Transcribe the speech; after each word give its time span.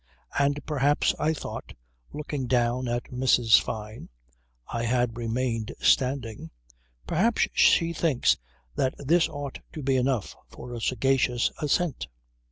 And 0.39 0.65
perhaps, 0.65 1.13
I 1.19 1.31
thought, 1.31 1.73
looking 2.11 2.47
down 2.47 2.87
at 2.87 3.11
Mrs. 3.11 3.61
Fyne 3.61 4.09
(I 4.65 4.81
had 4.81 5.15
remained 5.15 5.75
standing) 5.79 6.49
perhaps 7.05 7.47
she 7.53 7.93
thinks 7.93 8.35
that 8.75 8.95
this 8.97 9.29
ought 9.29 9.59
to 9.73 9.83
be 9.83 9.97
enough 9.97 10.35
for 10.47 10.73
a 10.73 10.81
sagacious 10.81 11.51
assent. 11.61 12.07